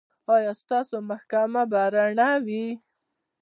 [0.35, 2.65] ایا ستاسو محکمه به رڼه وي؟